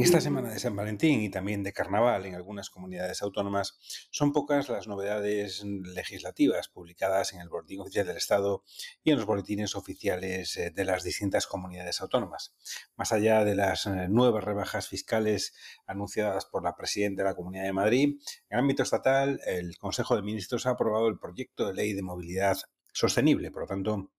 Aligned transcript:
En 0.00 0.04
esta 0.04 0.22
semana 0.22 0.48
de 0.48 0.58
San 0.58 0.74
Valentín 0.74 1.20
y 1.20 1.28
también 1.28 1.62
de 1.62 1.74
Carnaval 1.74 2.24
en 2.24 2.34
algunas 2.34 2.70
comunidades 2.70 3.20
autónomas, 3.20 3.78
son 4.10 4.32
pocas 4.32 4.70
las 4.70 4.88
novedades 4.88 5.62
legislativas 5.62 6.68
publicadas 6.68 7.34
en 7.34 7.40
el 7.42 7.50
Boletín 7.50 7.82
Oficial 7.82 8.06
del 8.06 8.16
Estado 8.16 8.64
y 9.04 9.10
en 9.10 9.18
los 9.18 9.26
boletines 9.26 9.76
oficiales 9.76 10.56
eh, 10.56 10.70
de 10.74 10.84
las 10.86 11.04
distintas 11.04 11.46
comunidades 11.46 12.00
autónomas. 12.00 12.54
Más 12.96 13.12
allá 13.12 13.44
de 13.44 13.54
las 13.54 13.84
eh, 13.84 14.08
nuevas 14.08 14.42
rebajas 14.42 14.88
fiscales 14.88 15.52
anunciadas 15.86 16.46
por 16.46 16.64
la 16.64 16.74
Presidenta 16.74 17.22
de 17.22 17.28
la 17.28 17.34
Comunidad 17.34 17.64
de 17.64 17.74
Madrid, 17.74 18.04
en 18.08 18.18
el 18.48 18.58
ámbito 18.58 18.82
estatal, 18.82 19.38
el 19.44 19.76
Consejo 19.76 20.16
de 20.16 20.22
Ministros 20.22 20.64
ha 20.64 20.70
aprobado 20.70 21.08
el 21.08 21.18
proyecto 21.18 21.66
de 21.66 21.74
ley 21.74 21.92
de 21.92 22.00
movilidad 22.00 22.56
sostenible. 22.94 23.50
Por 23.50 23.64
lo 23.64 23.68
tanto, 23.68 24.10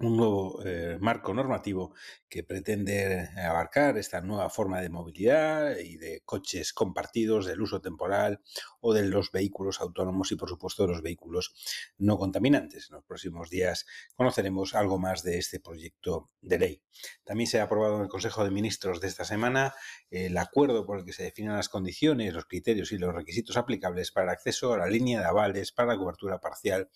un 0.00 0.16
nuevo 0.16 0.62
eh, 0.64 0.96
marco 1.00 1.34
normativo 1.34 1.92
que 2.28 2.44
pretende 2.44 3.30
abarcar 3.36 3.98
esta 3.98 4.20
nueva 4.20 4.48
forma 4.48 4.80
de 4.80 4.90
movilidad 4.90 5.76
y 5.78 5.96
de 5.96 6.22
coches 6.24 6.72
compartidos, 6.72 7.46
del 7.46 7.60
uso 7.60 7.80
temporal 7.80 8.40
o 8.80 8.94
de 8.94 9.04
los 9.04 9.32
vehículos 9.32 9.80
autónomos 9.80 10.30
y, 10.30 10.36
por 10.36 10.48
supuesto, 10.48 10.84
de 10.84 10.90
los 10.92 11.02
vehículos 11.02 11.54
no 11.98 12.16
contaminantes. 12.16 12.88
En 12.90 12.96
los 12.96 13.04
próximos 13.04 13.50
días 13.50 13.86
conoceremos 14.14 14.74
algo 14.74 14.98
más 14.98 15.22
de 15.24 15.38
este 15.38 15.58
proyecto 15.58 16.30
de 16.42 16.58
ley. 16.58 16.82
También 17.24 17.48
se 17.48 17.60
ha 17.60 17.64
aprobado 17.64 17.96
en 17.96 18.02
el 18.02 18.08
Consejo 18.08 18.44
de 18.44 18.50
Ministros 18.50 19.00
de 19.00 19.08
esta 19.08 19.24
semana 19.24 19.74
el 20.10 20.36
acuerdo 20.36 20.86
por 20.86 21.00
el 21.00 21.04
que 21.04 21.12
se 21.12 21.24
definen 21.24 21.54
las 21.54 21.68
condiciones, 21.68 22.34
los 22.34 22.46
criterios 22.46 22.92
y 22.92 22.98
los 22.98 23.14
requisitos 23.14 23.56
aplicables 23.56 24.12
para 24.12 24.32
acceso 24.32 24.74
a 24.74 24.78
la 24.78 24.86
línea 24.86 25.20
de 25.20 25.26
avales 25.26 25.72
para 25.72 25.94
la 25.94 25.98
cobertura 25.98 26.40
parcial 26.40 26.88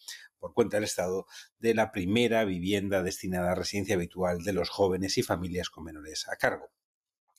por 0.42 0.54
cuenta 0.54 0.76
del 0.76 0.84
Estado 0.84 1.26
de 1.60 1.72
la 1.72 1.92
primera 1.92 2.44
vivienda 2.44 3.04
destinada 3.04 3.52
a 3.52 3.54
residencia 3.54 3.94
habitual 3.94 4.42
de 4.42 4.52
los 4.52 4.70
jóvenes 4.70 5.16
y 5.16 5.22
familias 5.22 5.70
con 5.70 5.84
menores 5.84 6.28
a 6.28 6.34
cargo. 6.36 6.72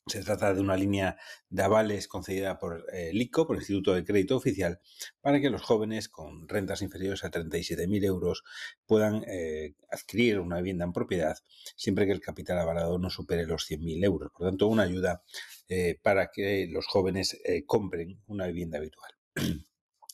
Se 0.07 0.21
trata 0.21 0.53
de 0.53 0.61
una 0.61 0.77
línea 0.77 1.17
de 1.49 1.63
avales 1.63 2.07
concedida 2.07 2.59
por 2.59 2.85
el 2.93 3.21
ICO, 3.21 3.45
por 3.45 3.55
el 3.55 3.61
Instituto 3.61 3.93
de 3.93 4.05
Crédito 4.05 4.37
Oficial, 4.37 4.79
para 5.21 5.39
que 5.39 5.49
los 5.49 5.61
jóvenes 5.61 6.07
con 6.07 6.47
rentas 6.47 6.81
inferiores 6.81 7.23
a 7.23 7.31
37.000 7.31 8.05
euros 8.05 8.43
puedan 8.85 9.23
eh, 9.27 9.75
adquirir 9.89 10.39
una 10.39 10.57
vivienda 10.57 10.85
en 10.85 10.93
propiedad 10.93 11.37
siempre 11.75 12.05
que 12.05 12.11
el 12.13 12.21
capital 12.21 12.59
avalado 12.59 12.99
no 12.99 13.09
supere 13.09 13.45
los 13.45 13.69
100.000 13.69 14.03
euros. 14.05 14.31
Por 14.31 14.47
tanto, 14.47 14.67
una 14.67 14.83
ayuda 14.83 15.23
eh, 15.67 15.99
para 16.01 16.31
que 16.31 16.67
los 16.69 16.85
jóvenes 16.85 17.39
eh, 17.43 17.65
compren 17.65 18.21
una 18.27 18.47
vivienda 18.47 18.77
habitual. 18.77 19.11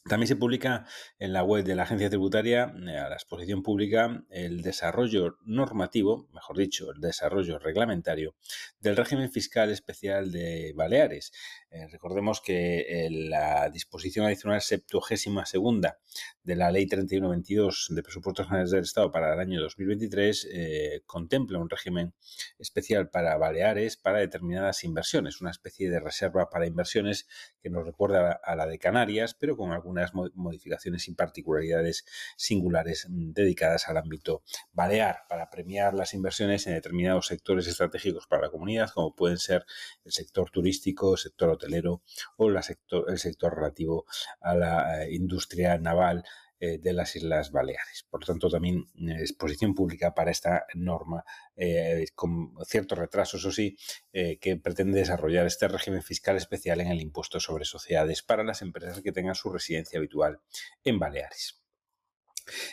También 0.09 0.27
se 0.27 0.35
publica 0.35 0.87
en 1.19 1.33
la 1.33 1.43
web 1.43 1.63
de 1.63 1.75
la 1.75 1.83
agencia 1.83 2.09
tributaria 2.09 2.73
eh, 2.87 2.97
a 2.97 3.09
la 3.09 3.13
exposición 3.13 3.61
pública 3.61 4.23
el 4.31 4.63
desarrollo 4.63 5.37
normativo, 5.45 6.27
mejor 6.33 6.57
dicho, 6.57 6.91
el 6.91 6.99
desarrollo 6.99 7.59
reglamentario 7.59 8.33
del 8.79 8.97
régimen 8.97 9.31
fiscal 9.31 9.69
especial 9.69 10.31
de 10.31 10.73
Baleares. 10.75 11.31
Eh, 11.69 11.85
recordemos 11.91 12.41
que 12.41 12.79
eh, 12.79 13.09
la 13.11 13.69
disposición 13.69 14.25
adicional 14.25 14.61
septuagésima 14.61 15.45
segunda 15.45 15.99
de 16.41 16.55
la 16.55 16.71
Ley 16.71 16.87
3122 16.87 17.89
de 17.91 18.01
Presupuestos 18.01 18.47
Generales 18.47 18.71
del 18.71 18.85
Estado 18.85 19.11
para 19.11 19.31
el 19.35 19.39
año 19.39 19.61
2023 19.61 21.03
contempla 21.05 21.59
un 21.59 21.69
régimen 21.69 22.15
especial 22.57 23.11
para 23.11 23.37
Baleares 23.37 23.95
para 23.95 24.17
determinadas 24.17 24.83
inversiones, 24.83 25.39
una 25.39 25.51
especie 25.51 25.91
de 25.91 25.99
reserva 25.99 26.49
para 26.49 26.65
inversiones 26.65 27.27
que 27.61 27.69
nos 27.69 27.85
recuerda 27.85 28.39
a 28.43 28.55
la 28.55 28.65
de 28.65 28.79
Canarias, 28.79 29.35
pero 29.35 29.55
con 29.55 29.71
algunas 29.99 30.35
modificaciones 30.35 31.07
y 31.07 31.13
particularidades 31.13 32.05
singulares 32.35 33.07
mm, 33.09 33.31
dedicadas 33.31 33.87
al 33.87 33.97
ámbito 33.97 34.43
balear. 34.73 35.23
Para 35.27 35.49
premiar 35.49 35.93
las 35.93 36.13
inversiones 36.13 36.67
en 36.67 36.73
determinados 36.73 37.27
sectores 37.27 37.67
estratégicos 37.67 38.27
para 38.27 38.43
la 38.43 38.49
comunidad, 38.49 38.89
como 38.93 39.15
pueden 39.15 39.37
ser 39.37 39.65
el 40.03 40.11
sector 40.11 40.49
turístico, 40.51 41.13
el 41.13 41.19
sector 41.19 41.49
hotelero 41.49 42.01
o 42.37 42.49
el 42.49 43.19
sector 43.19 43.55
relativo 43.55 44.05
a 44.41 44.55
la 44.55 45.03
eh, 45.03 45.13
industria 45.13 45.77
naval 45.77 46.23
de 46.59 46.93
las 46.93 47.15
Islas 47.15 47.51
Baleares. 47.51 48.05
Por 48.09 48.21
lo 48.21 48.27
tanto, 48.27 48.49
también 48.49 48.85
eh, 48.95 49.21
exposición 49.21 49.73
pública 49.73 50.13
para 50.13 50.31
esta 50.31 50.65
norma, 50.75 51.23
eh, 51.55 52.05
con 52.15 52.53
cierto 52.65 52.95
retraso, 52.95 53.37
eso 53.37 53.51
sí, 53.51 53.77
que 54.11 54.57
pretende 54.57 54.99
desarrollar 54.99 55.45
este 55.45 55.67
régimen 55.67 56.01
fiscal 56.01 56.35
especial 56.35 56.81
en 56.81 56.87
el 56.87 57.01
impuesto 57.01 57.39
sobre 57.39 57.65
sociedades 57.65 58.23
para 58.23 58.43
las 58.43 58.61
empresas 58.61 59.01
que 59.01 59.11
tengan 59.11 59.35
su 59.35 59.51
residencia 59.51 59.97
habitual 59.97 60.39
en 60.83 60.99
Baleares. 60.99 61.59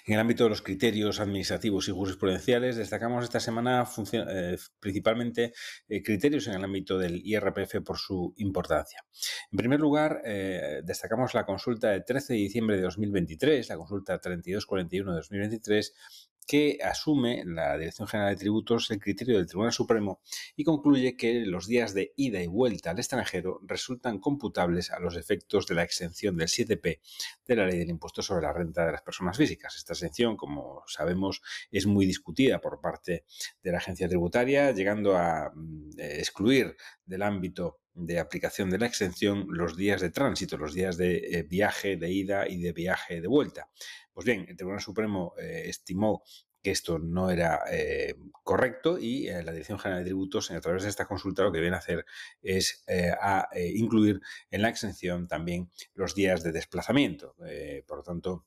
En 0.06 0.14
el 0.14 0.20
ámbito 0.20 0.44
de 0.44 0.50
los 0.50 0.62
criterios 0.62 1.20
administrativos 1.20 1.88
y 1.88 1.92
jurisprudenciales, 1.92 2.76
destacamos 2.76 3.24
esta 3.24 3.40
semana 3.40 3.86
eh, 4.12 4.56
principalmente 4.80 5.52
eh, 5.88 6.02
criterios 6.02 6.46
en 6.46 6.54
el 6.54 6.64
ámbito 6.64 6.98
del 6.98 7.20
IRPF 7.24 7.82
por 7.84 7.98
su 7.98 8.34
importancia. 8.36 9.04
En 9.52 9.56
primer 9.56 9.80
lugar, 9.80 10.22
eh, 10.24 10.80
destacamos 10.84 11.34
la 11.34 11.46
consulta 11.46 11.90
de 11.90 12.00
13 12.00 12.32
de 12.34 12.38
diciembre 12.40 12.76
de 12.76 12.82
2023, 12.82 13.68
la 13.68 13.76
consulta 13.76 14.18
3241 14.18 15.12
de 15.12 15.16
2023, 15.16 15.94
que 16.46 16.78
asume 16.82 17.42
la 17.44 17.76
Dirección 17.76 18.06
General 18.06 18.30
de 18.30 18.38
Tributos 18.38 18.90
el 18.90 19.00
criterio 19.00 19.36
del 19.36 19.46
Tribunal 19.46 19.72
Supremo 19.72 20.20
y 20.54 20.64
concluye 20.64 21.16
que 21.16 21.40
los 21.44 21.66
días 21.66 21.92
de 21.92 22.12
ida 22.16 22.40
y 22.40 22.46
vuelta 22.46 22.90
al 22.90 22.98
extranjero 22.98 23.60
resultan 23.64 24.20
computables 24.20 24.92
a 24.92 25.00
los 25.00 25.16
efectos 25.16 25.66
de 25.66 25.74
la 25.74 25.82
exención 25.82 26.36
del 26.36 26.48
7P 26.48 27.00
de 27.46 27.56
la 27.56 27.66
Ley 27.66 27.78
del 27.78 27.90
Impuesto 27.90 28.22
sobre 28.22 28.46
la 28.46 28.52
Renta 28.52 28.86
de 28.86 28.92
las 28.92 29.02
Personas 29.02 29.36
Físicas. 29.36 29.76
Esta 29.76 29.94
exención, 29.94 30.36
como 30.36 30.84
sabemos, 30.86 31.42
es 31.70 31.86
muy 31.86 32.06
discutida 32.06 32.60
por 32.60 32.80
parte 32.80 33.24
de 33.62 33.72
la 33.72 33.78
agencia 33.78 34.08
tributaria, 34.08 34.70
llegando 34.70 35.16
a 35.16 35.50
mm, 35.52 35.90
excluir 35.98 36.76
del 37.04 37.22
ámbito 37.22 37.80
de 37.96 38.20
aplicación 38.20 38.70
de 38.70 38.78
la 38.78 38.86
exención 38.86 39.46
los 39.48 39.76
días 39.76 40.00
de 40.00 40.10
tránsito, 40.10 40.58
los 40.58 40.74
días 40.74 40.96
de 40.96 41.16
eh, 41.16 41.42
viaje 41.42 41.96
de 41.96 42.10
ida 42.10 42.46
y 42.46 42.60
de 42.60 42.72
viaje 42.72 43.20
de 43.20 43.26
vuelta. 43.26 43.70
Pues 44.12 44.26
bien, 44.26 44.46
el 44.48 44.56
Tribunal 44.56 44.80
Supremo 44.80 45.34
eh, 45.38 45.64
estimó 45.66 46.22
que 46.62 46.72
esto 46.72 46.98
no 46.98 47.30
era 47.30 47.60
eh, 47.70 48.14
correcto 48.42 48.98
y 48.98 49.26
la 49.28 49.52
Dirección 49.52 49.78
General 49.78 50.02
de 50.02 50.10
Tributos, 50.10 50.50
a 50.50 50.60
través 50.60 50.82
de 50.82 50.88
esta 50.88 51.06
consulta, 51.06 51.44
lo 51.44 51.52
que 51.52 51.60
viene 51.60 51.76
a 51.76 51.78
hacer 51.78 52.04
es 52.42 52.84
a, 53.20 53.48
incluir 53.54 54.20
en 54.50 54.62
la 54.62 54.68
exención 54.68 55.28
también 55.28 55.70
los 55.94 56.16
días 56.16 56.42
de 56.42 56.50
desplazamiento. 56.50 57.36
por 57.86 57.98
lo 57.98 58.02
tanto, 58.02 58.46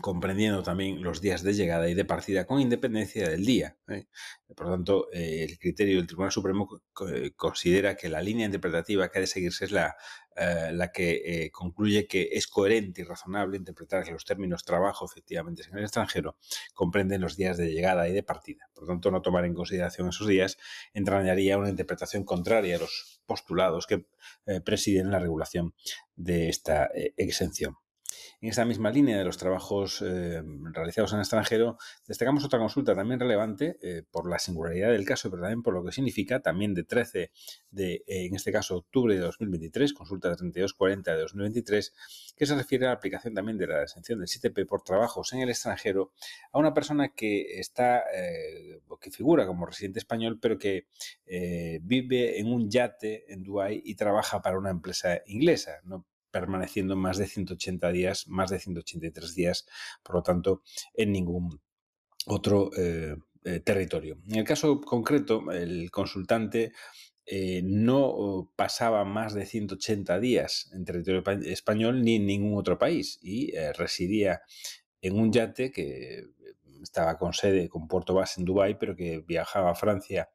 comprendiendo 0.00 0.62
también 0.62 1.02
los 1.02 1.20
días 1.20 1.42
de 1.42 1.54
llegada 1.54 1.88
y 1.88 1.94
de 1.94 2.04
partida 2.04 2.44
con 2.46 2.60
independencia 2.60 3.28
del 3.28 3.46
día. 3.46 3.76
¿eh? 3.88 4.06
Por 4.54 4.66
lo 4.66 4.72
tanto, 4.72 5.08
eh, 5.12 5.46
el 5.48 5.58
criterio 5.58 5.96
del 5.96 6.06
Tribunal 6.06 6.32
Supremo 6.32 6.68
considera 7.34 7.96
que 7.96 8.08
la 8.08 8.20
línea 8.20 8.46
interpretativa 8.46 9.08
que 9.08 9.18
ha 9.18 9.20
de 9.22 9.26
seguirse 9.26 9.64
es 9.64 9.72
la, 9.72 9.96
eh, 10.36 10.70
la 10.72 10.92
que 10.92 11.48
concluye 11.50 12.06
que 12.06 12.28
es 12.32 12.46
coherente 12.46 13.00
y 13.00 13.04
razonable 13.04 13.56
interpretar 13.56 14.04
que 14.04 14.12
los 14.12 14.24
términos 14.24 14.64
trabajo 14.64 15.06
efectivamente 15.06 15.62
en 15.70 15.78
el 15.78 15.84
extranjero 15.84 16.36
comprenden 16.74 17.22
los 17.22 17.36
días 17.36 17.56
de 17.56 17.72
llegada 17.72 18.06
y 18.06 18.12
de 18.12 18.22
partida. 18.22 18.68
Por 18.74 18.86
tanto, 18.86 19.10
no 19.10 19.22
tomar 19.22 19.46
en 19.46 19.54
consideración 19.54 20.08
esos 20.08 20.26
días 20.26 20.58
entrañaría 20.92 21.56
una 21.56 21.70
interpretación 21.70 22.24
contraria 22.24 22.76
a 22.76 22.80
los 22.80 23.22
postulados 23.24 23.86
que 23.86 24.06
presiden 24.64 25.10
la 25.10 25.18
regulación 25.18 25.74
de 26.14 26.48
esta 26.48 26.90
exención. 27.16 27.76
En 28.40 28.50
esta 28.50 28.64
misma 28.64 28.90
línea 28.90 29.16
de 29.16 29.24
los 29.24 29.38
trabajos 29.38 30.02
eh, 30.02 30.42
realizados 30.72 31.12
en 31.12 31.18
el 31.18 31.22
extranjero, 31.22 31.78
destacamos 32.06 32.44
otra 32.44 32.58
consulta 32.58 32.94
también 32.94 33.18
relevante 33.18 33.78
eh, 33.82 34.02
por 34.10 34.28
la 34.28 34.38
singularidad 34.38 34.92
del 34.92 35.04
caso, 35.04 35.30
pero 35.30 35.42
también 35.42 35.62
por 35.62 35.74
lo 35.74 35.84
que 35.84 35.92
significa, 35.92 36.40
también 36.40 36.74
de 36.74 36.84
13 36.84 37.30
de, 37.70 37.94
eh, 37.94 38.26
en 38.26 38.34
este 38.34 38.52
caso, 38.52 38.76
octubre 38.76 39.14
de 39.14 39.20
2023, 39.20 39.92
consulta 39.94 40.28
de 40.30 40.36
3240 40.36 41.14
de 41.14 41.20
2023, 41.22 41.94
que 42.36 42.46
se 42.46 42.54
refiere 42.54 42.86
a 42.86 42.90
la 42.90 42.94
aplicación 42.94 43.34
también 43.34 43.58
de 43.58 43.66
la 43.66 43.82
exención 43.82 44.18
del 44.18 44.28
7P 44.28 44.66
por 44.66 44.82
trabajos 44.82 45.32
en 45.32 45.40
el 45.40 45.48
extranjero 45.48 46.12
a 46.52 46.58
una 46.58 46.74
persona 46.74 47.08
que 47.08 47.58
está, 47.58 48.04
que 49.00 49.10
figura 49.10 49.46
como 49.46 49.66
residente 49.66 49.98
español, 49.98 50.38
pero 50.40 50.58
que 50.58 50.86
vive 51.82 52.38
en 52.38 52.52
un 52.52 52.70
yate 52.70 53.32
en 53.32 53.42
Dubái 53.42 53.82
y 53.84 53.94
trabaja 53.94 54.42
para 54.42 54.58
una 54.58 54.70
empresa 54.70 55.20
inglesa. 55.26 55.80
Permaneciendo 56.40 56.96
más 56.96 57.16
de 57.16 57.26
180 57.26 57.90
días, 57.92 58.28
más 58.28 58.50
de 58.50 58.58
183 58.58 59.34
días, 59.34 59.66
por 60.02 60.16
lo 60.16 60.22
tanto, 60.22 60.62
en 60.92 61.12
ningún 61.12 61.60
otro 62.26 62.70
eh, 62.76 63.16
eh, 63.44 63.60
territorio. 63.60 64.18
En 64.28 64.36
el 64.36 64.44
caso 64.44 64.82
concreto, 64.82 65.50
el 65.50 65.90
consultante 65.90 66.72
eh, 67.24 67.62
no 67.64 68.52
pasaba 68.54 69.06
más 69.06 69.32
de 69.32 69.46
180 69.46 70.20
días 70.20 70.70
en 70.74 70.84
territorio 70.84 71.24
español 71.46 72.02
ni 72.02 72.16
en 72.16 72.26
ningún 72.26 72.58
otro 72.58 72.78
país 72.78 73.18
y 73.22 73.52
residía 73.78 74.42
en 75.00 75.18
un 75.18 75.32
yate 75.32 75.72
que 75.72 76.26
estaba 76.82 77.16
con 77.16 77.32
sede, 77.32 77.70
con 77.70 77.88
puerto 77.88 78.12
base 78.12 78.40
en 78.40 78.44
Dubái, 78.44 78.74
pero 78.78 78.94
que 78.94 79.20
viajaba 79.26 79.70
a 79.70 79.74
Francia 79.74 80.28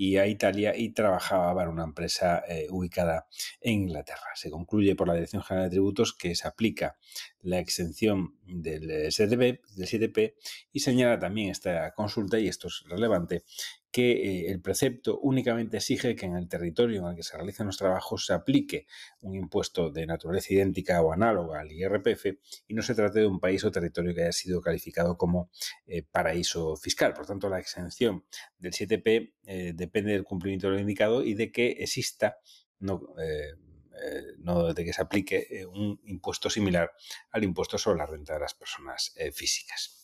y 0.00 0.16
a 0.16 0.28
Italia 0.28 0.76
y 0.76 0.90
trabajaba 0.90 1.52
para 1.56 1.70
una 1.70 1.82
empresa 1.82 2.44
eh, 2.48 2.68
ubicada 2.70 3.26
en 3.60 3.82
Inglaterra. 3.82 4.30
Se 4.36 4.48
concluye 4.48 4.94
por 4.94 5.08
la 5.08 5.14
Dirección 5.14 5.42
General 5.42 5.68
de 5.68 5.74
Tributos 5.74 6.14
que 6.14 6.36
se 6.36 6.46
aplica 6.46 6.96
la 7.40 7.58
exención 7.58 8.36
del, 8.44 9.10
CDP, 9.10 9.60
del 9.74 9.88
CDP 9.88 10.36
y 10.72 10.80
señala 10.80 11.18
también 11.18 11.50
esta 11.50 11.92
consulta, 11.94 12.38
y 12.38 12.46
esto 12.46 12.68
es 12.68 12.84
relevante, 12.86 13.42
que 13.90 14.12
eh, 14.12 14.50
el 14.50 14.60
precepto 14.60 15.18
únicamente 15.20 15.78
exige 15.78 16.14
que 16.14 16.26
en 16.26 16.36
el 16.36 16.48
territorio 16.48 17.00
en 17.00 17.08
el 17.08 17.16
que 17.16 17.22
se 17.22 17.36
realizan 17.36 17.66
los 17.66 17.78
trabajos 17.78 18.26
se 18.26 18.34
aplique 18.34 18.86
un 19.22 19.34
impuesto 19.34 19.90
de 19.90 20.06
naturaleza 20.06 20.52
idéntica 20.52 21.00
o 21.00 21.12
análoga 21.12 21.60
al 21.60 21.72
IRPF 21.72 22.26
y 22.66 22.74
no 22.74 22.82
se 22.82 22.94
trate 22.94 23.20
de 23.20 23.26
un 23.26 23.40
país 23.40 23.64
o 23.64 23.72
territorio 23.72 24.14
que 24.14 24.22
haya 24.22 24.32
sido 24.32 24.60
calificado 24.60 25.16
como 25.16 25.50
eh, 25.86 26.02
paraíso 26.02 26.76
fiscal. 26.76 27.14
Por 27.14 27.26
tanto, 27.26 27.48
la 27.48 27.60
exención 27.60 28.24
del 28.58 28.72
7P 28.72 29.32
eh, 29.46 29.72
depende 29.88 30.12
del 30.12 30.24
cumplimiento 30.24 30.68
de 30.68 30.74
lo 30.74 30.80
indicado 30.80 31.24
y 31.24 31.34
de 31.34 31.50
que 31.50 31.70
exista 31.78 32.38
no, 32.80 33.00
no 34.38 34.72
de 34.72 34.84
que 34.84 34.92
se 34.92 35.02
aplique 35.02 35.66
un 35.72 36.00
impuesto 36.04 36.48
similar 36.48 36.92
al 37.30 37.44
impuesto 37.44 37.78
sobre 37.78 37.98
la 37.98 38.06
renta 38.06 38.34
de 38.34 38.40
las 38.40 38.54
personas 38.54 39.14
físicas. 39.32 39.98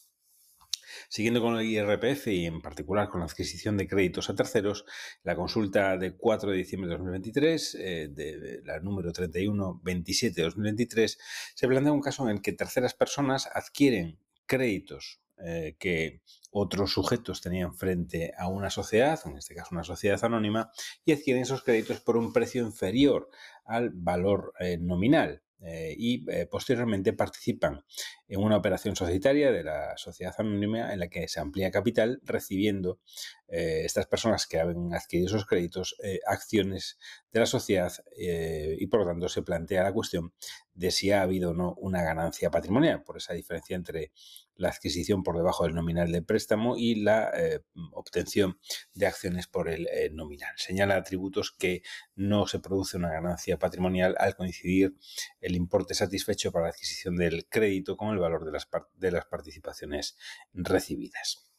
Siguiendo 1.09 1.41
con 1.41 1.57
el 1.57 1.67
IRPF 1.67 2.29
y 2.29 2.47
en 2.47 2.61
particular 2.61 3.09
con 3.09 3.21
la 3.21 3.27
adquisición 3.27 3.77
de 3.77 3.87
créditos 3.87 4.31
a 4.31 4.35
terceros, 4.35 4.85
la 5.23 5.37
consulta 5.37 5.97
de 5.97 6.17
4 6.17 6.51
de 6.51 6.57
diciembre 6.57 6.89
de 6.89 6.97
2023, 6.97 7.75
eh, 7.75 8.09
de, 8.11 8.63
la 8.65 8.81
número 8.81 9.13
3127 9.13 10.35
de 10.35 10.45
2023, 10.45 11.19
se 11.55 11.69
plantea 11.69 11.93
un 11.93 12.01
caso 12.01 12.25
en 12.25 12.37
el 12.37 12.43
que 12.43 12.53
terceras 12.53 12.95
personas 12.95 13.49
adquieren 13.53 14.19
créditos 14.47 15.24
eh, 15.39 15.75
que 15.81 16.21
otros 16.53 16.93
sujetos 16.93 17.41
tenían 17.41 17.75
frente 17.75 18.33
a 18.39 18.49
una 18.49 18.71
sociedad, 18.71 19.19
en 19.25 19.37
este 19.37 19.55
caso 19.55 19.71
una 19.73 19.83
sociedad 19.83 20.25
anónima, 20.25 20.71
y 21.05 21.13
adquieren 21.13 21.43
esos 21.43 21.65
créditos 21.65 22.01
por 22.01 22.17
un 22.17 22.33
precio 22.33 22.63
inferior 22.63 23.29
al 23.65 23.91
valor 23.91 24.53
eh, 24.61 24.79
nominal. 24.79 25.43
Eh, 25.67 25.95
y 25.97 26.27
posteriormente 26.51 27.15
participan 27.15 27.83
en 28.29 28.41
una 28.43 28.59
operación 28.59 28.97
societaria 28.97 29.51
de 29.51 29.65
la 29.65 29.97
sociedad 29.97 30.35
anónima 30.37 30.93
en 30.93 30.99
la 30.99 31.09
que 31.09 31.27
se 31.27 31.41
amplía 31.41 31.71
capital 31.71 32.21
recibiendo 32.23 33.01
estas 33.49 34.07
personas 34.07 34.47
que 34.47 34.61
han 34.61 34.93
adquirido 34.93 35.29
esos 35.29 35.47
créditos 35.47 35.97
acciones 36.27 36.99
de 37.33 37.41
la 37.41 37.47
sociedad 37.47 37.93
y 38.15 38.87
por 38.89 39.01
lo 39.01 39.07
tanto 39.07 39.29
se 39.31 39.43
plantea 39.43 39.85
la 39.85 39.93
cuestión 39.93 40.35
de 40.75 40.91
si 40.91 41.11
ha 41.13 41.23
habido 41.23 41.51
o 41.51 41.55
no 41.55 41.75
una 41.75 42.03
ganancia 42.03 42.51
patrimonial 42.51 43.03
por 43.03 43.17
esa 43.17 43.33
diferencia 43.33 43.77
entre 43.77 44.13
la 44.57 44.69
adquisición 44.69 45.23
por 45.23 45.37
debajo 45.37 45.65
del 45.65 45.75
nominal 45.75 46.13
del 46.13 46.25
préstamo 46.25 46.77
y 46.77 46.97
la 46.97 47.31
eh, 47.35 47.61
obtención 47.93 48.59
de 48.95 49.07
acciones 49.07 49.47
por 49.47 49.69
el 49.69 49.87
eh, 49.89 50.11
nominal. 50.13 50.53
Señala 50.57 50.97
atributos 50.97 51.53
que 51.53 51.83
no 52.15 52.47
se 52.47 52.61
produce 52.61 52.97
una 52.97 53.11
ganancia 53.11 53.59
patrimonial 53.59 54.15
al 54.19 54.37
coincidir 54.37 54.97
el 55.41 55.57
importe 55.57 55.95
satisfecho 55.95 56.53
para 56.53 56.67
la 56.67 56.71
adquisición 56.71 57.17
del 57.17 57.47
crédito 57.49 57.97
con 57.97 58.11
el 58.11 58.19
valor 58.19 58.45
de 58.45 58.53
las, 58.53 58.69
de 58.95 59.11
las 59.11 59.27
participaciones 59.27 60.17
recibidas. 60.53 61.54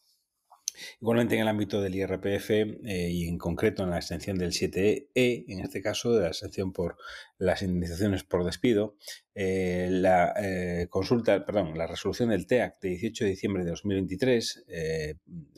Igualmente 1.01 1.35
en 1.35 1.41
el 1.41 1.47
ámbito 1.47 1.81
del 1.81 1.95
IRPF 1.95 2.49
eh, 2.49 3.09
y 3.09 3.27
en 3.27 3.37
concreto 3.37 3.83
en 3.83 3.89
la 3.89 3.97
extensión 3.97 4.37
del 4.37 4.51
7E, 4.51 5.45
en 5.47 5.59
este 5.59 5.81
caso 5.81 6.13
de 6.13 6.23
la 6.23 6.27
exención 6.29 6.73
por 6.73 6.97
las 7.37 7.61
indemnizaciones 7.61 8.23
por 8.23 8.43
despido, 8.43 8.95
eh, 9.33 9.89
la 9.91 10.33
eh, 10.37 10.87
consulta, 10.89 11.45
perdón, 11.45 11.77
la 11.77 11.87
resolución 11.87 12.29
del 12.29 12.47
TEAC 12.47 12.79
de 12.81 12.89
18 12.89 13.23
de 13.25 13.29
diciembre 13.29 13.63
de 13.63 13.71
2023 13.71 14.65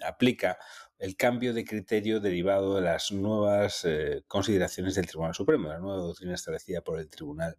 aplica 0.04 0.58
el 1.00 1.16
cambio 1.16 1.54
de 1.54 1.64
criterio 1.64 2.20
derivado 2.20 2.76
de 2.76 2.82
las 2.82 3.12
nuevas 3.12 3.86
consideraciones 4.28 4.96
del 4.96 5.06
Tribunal 5.06 5.36
Supremo, 5.36 5.70
la 5.70 5.78
nueva 5.78 6.02
doctrina 6.02 6.34
establecida 6.34 6.82
por 6.82 7.00
el 7.00 7.08
Tribunal 7.08 7.58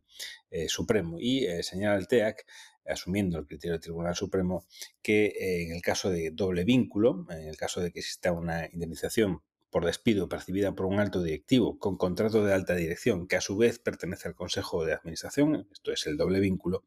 Supremo. 0.67 1.19
Y 1.21 1.47
señala 1.63 1.97
el 1.97 2.09
TEAC 2.09 2.45
asumiendo 2.89 3.39
el 3.39 3.47
criterio 3.47 3.73
del 3.73 3.81
Tribunal 3.81 4.15
Supremo, 4.15 4.65
que 5.03 5.27
eh, 5.27 5.63
en 5.65 5.73
el 5.73 5.83
caso 5.83 6.11
de 6.11 6.31
doble 6.31 6.65
vínculo, 6.65 7.27
en 7.31 7.49
el 7.49 7.57
caso 7.57 7.81
de 7.81 7.93
que 7.93 8.01
exista 8.01 8.33
una 8.33 8.67
indemnización 8.73 9.43
por 9.71 9.85
despido 9.85 10.29
percibida 10.29 10.73
por 10.73 10.87
un 10.87 10.99
alto 10.99 11.23
directivo 11.23 11.79
con 11.79 11.97
contrato 11.97 12.45
de 12.45 12.55
alta 12.55 12.75
dirección 12.75 13.27
que 13.27 13.37
a 13.37 13.41
su 13.41 13.57
vez 13.57 13.79
pertenece 13.79 14.29
al 14.29 14.35
Consejo 14.35 14.85
de 14.85 14.95
Administración, 14.95 15.69
esto 15.73 15.93
es 15.93 16.07
el 16.07 16.17
doble 16.17 16.41
vínculo, 16.41 16.85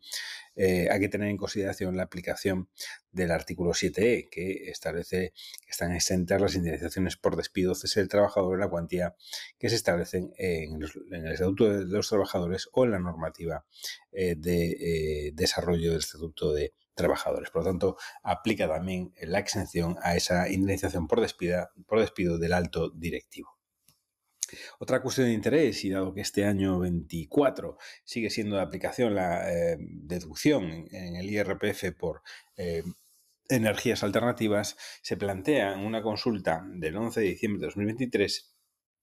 eh, 0.56 0.88
hay 0.92 1.00
que 1.00 1.10
tener 1.10 1.30
en 1.30 1.38
consideración 1.38 1.96
la 1.96 2.04
aplicación 2.04 2.70
del 3.12 3.32
artículo 3.32 3.72
7e, 3.72 4.30
que 4.30 4.70
establece 4.70 5.34
que 5.64 5.70
están 5.70 5.94
exentas 5.94 6.42
las 6.42 6.56
indemnizaciones 6.56 7.18
por 7.18 7.36
despido 7.36 7.76
cese 7.76 8.00
del 8.00 8.10
trabajador 8.10 8.56
en 8.56 8.62
la 8.62 8.70
cuantía 8.70 9.16
que 9.60 9.70
se 9.70 9.76
establecen 9.76 10.34
en, 10.38 10.82
el 10.82 11.32
Estatuto 11.32 11.70
de 11.70 11.86
los 11.86 12.10
Trabajadores 12.10 12.70
o 12.74 12.86
en 12.86 12.92
la 12.92 13.00
normativa 13.00 13.66
eh, 14.12 14.36
de 14.38 15.28
eh, 15.28 15.32
desarrollo 15.34 15.92
del 15.92 16.00
Estatuto 16.00 16.54
de 16.54 16.74
Trabajadores. 16.94 17.50
Por 17.50 17.64
lo 17.64 17.70
tanto, 17.70 17.98
aplica 18.24 18.68
también 18.68 19.14
la 19.22 19.40
exención 19.40 19.98
a 20.02 20.16
esa 20.16 20.50
indemnización 20.50 21.08
por, 21.08 21.26
por 21.88 22.00
despido 22.00 22.38
del 22.38 22.54
alto 22.54 22.90
directivo. 22.90 23.58
Otra 24.80 25.02
cuestión 25.02 25.28
de 25.28 25.34
interés, 25.34 25.84
y 25.86 25.90
dado 25.90 26.14
que 26.14 26.22
este 26.22 26.46
año 26.46 26.80
24 26.80 27.78
sigue 28.04 28.30
siendo 28.30 28.58
de 28.58 28.62
aplicación 28.62 29.16
la 29.16 29.52
eh, 29.52 29.78
deducción 29.80 30.88
en, 30.92 31.16
el 31.16 31.30
IRPF 31.30 31.94
por 31.98 32.22
eh, 32.58 32.84
energías 33.50 34.04
alternativas, 34.04 34.78
se 35.02 35.18
plantea 35.18 35.74
en 35.74 35.80
una 35.80 36.02
consulta 36.02 36.66
del 36.68 36.98
11 36.98 37.20
de 37.22 37.28
diciembre 37.28 37.60
de 37.60 37.66
2023 37.68 38.56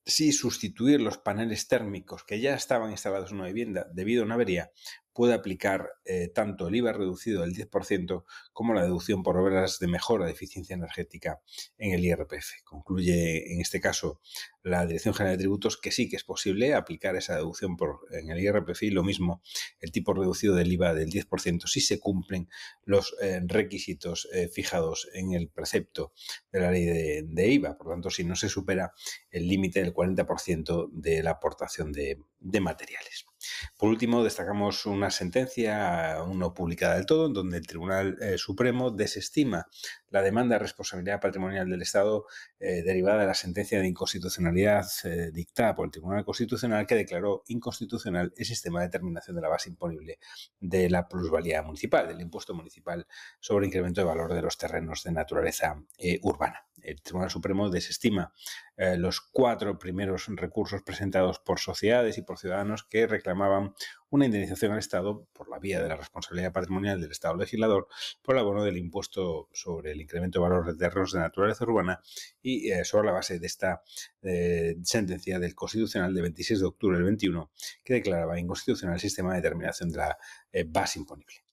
si 0.04 0.32
sustituir 0.32 1.00
los 1.02 1.18
paneles 1.18 1.68
térmicos 1.68 2.24
que 2.24 2.40
ya 2.40 2.54
estaban 2.54 2.90
instalados 2.90 3.30
en 3.30 3.38
una 3.38 3.48
vivienda 3.48 3.86
debido 3.92 4.22
a 4.22 4.24
una 4.24 4.36
avería 4.36 4.70
puede 5.18 5.34
aplicar 5.34 5.94
eh, 6.04 6.28
tanto 6.28 6.68
el 6.68 6.76
IVA 6.76 6.92
reducido 6.92 7.40
del 7.40 7.52
10% 7.52 8.22
como 8.52 8.72
la 8.72 8.84
deducción 8.84 9.24
por 9.24 9.36
obras 9.36 9.80
de 9.80 9.88
mejora 9.88 10.26
de 10.26 10.30
eficiencia 10.30 10.74
energética 10.74 11.40
en 11.76 11.92
el 11.92 12.04
IRPF. 12.04 12.62
Concluye 12.62 13.52
en 13.52 13.60
este 13.60 13.80
caso 13.80 14.20
la 14.62 14.86
Dirección 14.86 15.14
General 15.14 15.36
de 15.36 15.42
Tributos 15.42 15.76
que 15.76 15.90
sí 15.90 16.08
que 16.08 16.14
es 16.14 16.22
posible 16.22 16.72
aplicar 16.72 17.16
esa 17.16 17.34
deducción 17.34 17.76
en 18.12 18.30
el 18.30 18.38
IRPF 18.38 18.84
y 18.84 18.90
lo 18.90 19.02
mismo 19.02 19.42
el 19.80 19.90
tipo 19.90 20.14
reducido 20.14 20.54
del 20.54 20.70
IVA 20.70 20.94
del 20.94 21.10
10% 21.10 21.66
si 21.66 21.80
se 21.80 21.98
cumplen 21.98 22.48
los 22.84 23.16
eh, 23.20 23.40
requisitos 23.44 24.28
eh, 24.32 24.46
fijados 24.46 25.08
en 25.14 25.32
el 25.32 25.48
precepto 25.48 26.12
de 26.52 26.60
la 26.60 26.70
ley 26.70 26.84
de, 26.84 27.48
IVA. 27.48 27.76
Por 27.76 27.88
tanto, 27.88 28.08
si 28.10 28.22
no 28.22 28.36
se 28.36 28.48
supera 28.48 28.92
el 29.32 29.48
límite 29.48 29.82
del 29.82 29.92
40% 29.92 30.90
de 30.92 31.24
la 31.24 31.32
aportación 31.32 31.90
de 31.90 32.60
materiales. 32.60 33.27
Por 33.76 33.90
último, 33.90 34.24
destacamos 34.24 34.86
una 34.86 35.10
sentencia, 35.10 36.18
no 36.34 36.54
publicada 36.54 36.96
del 36.96 37.06
todo, 37.06 37.26
en 37.26 37.32
donde 37.32 37.58
el 37.58 37.66
Tribunal 37.66 38.16
eh, 38.20 38.38
Supremo 38.38 38.90
desestima 38.90 39.66
la 40.10 40.22
demanda 40.22 40.54
de 40.54 40.60
responsabilidad 40.60 41.20
patrimonial 41.20 41.68
del 41.68 41.82
Estado 41.82 42.26
eh, 42.58 42.82
derivada 42.82 43.20
de 43.20 43.26
la 43.26 43.34
sentencia 43.34 43.80
de 43.80 43.86
inconstitucionalidad 43.86 44.86
eh, 45.04 45.30
dictada 45.32 45.74
por 45.74 45.86
el 45.86 45.90
Tribunal 45.90 46.24
Constitucional 46.24 46.86
que 46.86 46.94
declaró 46.94 47.42
inconstitucional 47.48 48.32
el 48.36 48.44
sistema 48.44 48.80
de 48.80 48.86
determinación 48.86 49.36
de 49.36 49.42
la 49.42 49.48
base 49.48 49.68
imponible 49.68 50.18
de 50.60 50.90
la 50.90 51.08
plusvalía 51.08 51.62
municipal, 51.62 52.08
del 52.08 52.20
impuesto 52.20 52.54
municipal 52.54 53.06
sobre 53.40 53.66
incremento 53.66 54.00
de 54.00 54.06
valor 54.06 54.34
de 54.34 54.42
los 54.42 54.56
terrenos 54.56 55.02
de 55.02 55.12
naturaleza 55.12 55.82
urbana. 56.22 56.64
El 56.80 57.02
Tribunal 57.02 57.30
Supremo 57.30 57.68
desestima 57.68 58.32
los 58.76 59.20
cuatro 59.20 59.78
primeros 59.78 60.26
recursos 60.28 60.82
presentados 60.82 61.40
por 61.40 61.58
sociedades 61.58 62.18
y 62.18 62.22
por 62.22 62.38
ciudadanos 62.38 62.84
que 62.84 63.06
reclamaban 63.06 63.74
una 64.10 64.26
indemnización 64.26 64.72
al 64.72 64.78
Estado 64.78 65.26
por 65.32 65.48
la 65.48 65.58
vía 65.58 65.82
de 65.82 65.88
la 65.88 65.96
responsabilidad 65.96 66.52
patrimonial 66.52 67.00
del 67.00 67.10
Estado 67.10 67.36
legislador 67.36 67.88
por 68.22 68.34
el 68.34 68.40
abono 68.40 68.64
del 68.64 68.76
impuesto 68.76 69.48
sobre 69.52 69.92
el 69.92 70.00
incremento 70.00 70.38
de 70.38 70.48
valor 70.48 70.66
de 70.66 70.76
terrenos 70.76 71.12
de 71.12 71.20
naturaleza 71.20 71.64
urbana 71.64 72.00
y 72.42 72.70
eh, 72.70 72.84
sobre 72.84 73.06
la 73.06 73.12
base 73.12 73.38
de 73.38 73.46
esta 73.46 73.82
eh, 74.22 74.76
sentencia 74.82 75.38
del 75.38 75.54
Constitucional 75.54 76.14
de 76.14 76.22
26 76.22 76.60
de 76.60 76.66
octubre 76.66 76.96
del 76.96 77.04
21 77.04 77.50
que 77.84 77.94
declaraba 77.94 78.38
inconstitucional 78.38 78.94
el 78.94 79.00
sistema 79.00 79.30
de 79.30 79.42
determinación 79.42 79.90
de 79.90 79.98
la 79.98 80.18
eh, 80.52 80.64
base 80.66 80.98
imponible. 80.98 81.47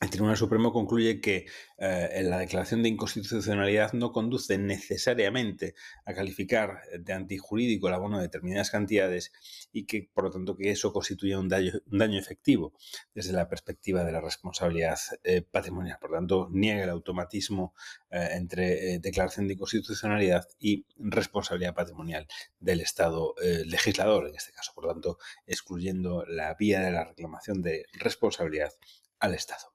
El 0.00 0.10
Tribunal 0.10 0.36
Supremo 0.36 0.72
concluye 0.72 1.20
que 1.20 1.46
eh, 1.78 2.22
la 2.24 2.38
declaración 2.38 2.82
de 2.82 2.88
inconstitucionalidad 2.88 3.92
no 3.92 4.12
conduce 4.12 4.58
necesariamente 4.58 5.74
a 6.04 6.12
calificar 6.14 6.80
de 6.98 7.12
antijurídico 7.12 7.86
el 7.86 7.94
abono 7.94 8.18
de 8.18 8.24
determinadas 8.24 8.70
cantidades 8.70 9.32
y 9.72 9.86
que, 9.86 10.10
por 10.12 10.24
lo 10.24 10.30
tanto, 10.30 10.56
que 10.56 10.70
eso 10.70 10.92
constituye 10.92 11.36
un 11.36 11.48
daño, 11.48 12.18
efectivo 12.18 12.74
desde 13.14 13.32
la 13.32 13.48
perspectiva 13.48 14.04
de 14.04 14.12
la 14.12 14.20
responsabilidad 14.20 14.98
eh, 15.22 15.42
patrimonial. 15.42 15.98
Por 16.00 16.10
lo 16.10 16.16
tanto, 16.16 16.48
niega 16.50 16.82
el 16.82 16.90
automatismo 16.90 17.74
eh, 18.10 18.30
entre 18.32 18.98
declaración 18.98 19.46
de 19.46 19.54
inconstitucionalidad 19.54 20.46
y 20.58 20.86
responsabilidad 20.98 21.74
patrimonial 21.74 22.26
del 22.58 22.80
Estado 22.80 23.34
legislador, 23.64 24.28
en 24.28 24.34
este 24.34 24.52
caso. 24.52 24.72
Por 24.74 24.84
lo 24.84 24.92
tanto, 24.92 25.18
excluyendo 25.46 26.24
la 26.26 26.54
vía 26.54 26.80
de 26.80 26.90
la 26.90 27.04
reclamación 27.04 27.62
de 27.62 27.86
responsabilidad 27.94 28.72
al 29.20 29.34
Estado. 29.34 29.73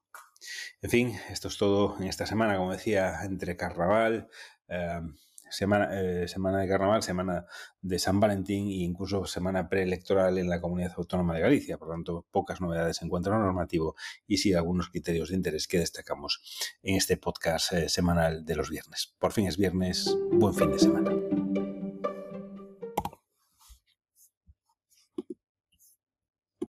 En 0.82 0.90
fin, 0.90 1.16
esto 1.30 1.48
es 1.48 1.58
todo 1.58 1.98
en 2.00 2.06
esta 2.06 2.26
semana, 2.26 2.58
como 2.58 2.72
decía, 2.72 3.24
entre 3.24 3.58
carnaval, 3.58 4.30
em, 4.68 5.16
semana, 5.50 5.90
eh, 5.92 6.28
semana 6.28 6.60
de 6.60 6.68
carnaval, 6.68 7.04
semana 7.04 7.46
de 7.82 8.00
San 8.00 8.20
Valentín 8.20 8.68
e 8.68 8.84
incluso 8.84 9.26
semana 9.26 9.68
preelectoral 9.68 10.38
en 10.38 10.50
la 10.50 10.62
comunidad 10.62 10.94
autónoma 10.98 11.34
de 11.34 11.42
Galicia. 11.42 11.78
Por 11.78 11.90
lo 11.90 11.94
tanto, 11.96 12.26
pocas 12.32 12.62
novedades 12.62 13.02
en 13.02 13.10
cuanto 13.10 13.34
a 13.34 13.38
normativo 13.38 13.96
y 14.28 14.38
sí 14.38 14.54
algunos 14.54 14.90
criterios 14.90 15.30
de 15.30 15.36
interés 15.36 15.68
que 15.68 15.80
destacamos 15.80 16.42
en 16.84 16.96
este 16.96 17.18
podcast 17.18 17.74
eh, 17.74 17.90
semanal 17.90 18.46
de 18.46 18.56
los 18.56 18.70
viernes. 18.70 19.16
Por 19.20 19.32
fin 19.32 19.48
es 19.48 19.58
viernes, 19.58 20.16
buen 20.32 20.54
fin 20.54 20.72
de 20.72 20.80
semana. 20.80 21.29